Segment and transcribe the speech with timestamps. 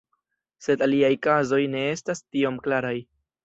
[0.67, 2.99] Sed aliaj kazoj ne estas tiom klaraj.